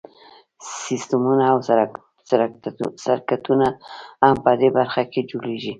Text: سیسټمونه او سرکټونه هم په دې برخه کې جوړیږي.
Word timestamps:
سیسټمونه 0.83 1.43
او 1.51 1.57
سرکټونه 3.03 3.67
هم 4.23 4.35
په 4.45 4.51
دې 4.59 4.69
برخه 4.77 5.03
کې 5.11 5.21
جوړیږي. 5.31 5.69